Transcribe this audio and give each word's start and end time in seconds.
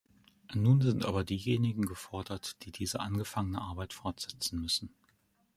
Nun 0.55 0.81
sind 0.81 1.05
aber 1.05 1.23
diejenigen 1.23 1.83
gefordert, 1.85 2.65
die 2.65 2.71
diese 2.71 2.99
angefangene 3.01 3.61
Arbeit 3.61 3.93
fortsetzen 3.93 4.59
müssen. 4.59 4.91